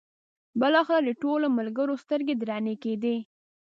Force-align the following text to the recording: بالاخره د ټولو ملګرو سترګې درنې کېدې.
بالاخره 0.59 1.01
د 1.07 1.09
ټولو 1.21 1.47
ملګرو 1.57 1.95
سترګې 2.03 2.35
درنې 2.41 2.75
کېدې. 2.83 3.15